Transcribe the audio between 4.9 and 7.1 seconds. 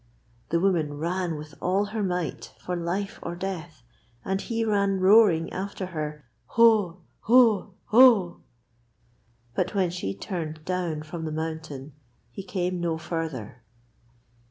roaring after her: 'Hoa,